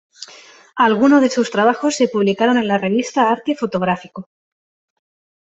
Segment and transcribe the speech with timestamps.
[0.77, 4.27] Algunos de sus trabajos se publicaron en la revista Arte Fotográfico.